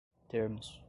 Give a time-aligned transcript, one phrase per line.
[0.29, 0.79] termos